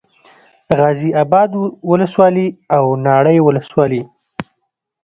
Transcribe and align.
غازي 0.77 1.09
اباد 1.23 1.51
ولسوالي 1.89 2.47
او 2.75 2.85
ناړۍ 3.05 3.37
ولسوالي 3.47 4.01